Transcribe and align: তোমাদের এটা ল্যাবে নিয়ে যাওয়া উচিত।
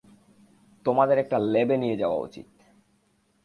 তোমাদের 0.85 1.17
এটা 1.17 1.37
ল্যাবে 1.39 1.75
নিয়ে 1.77 1.97
যাওয়া 1.97 2.17
উচিত। 2.17 2.47